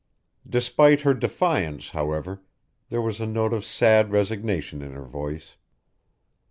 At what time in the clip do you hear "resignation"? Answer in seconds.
4.11-4.81